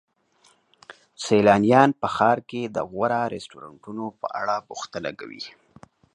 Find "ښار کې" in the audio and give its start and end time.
2.15-2.61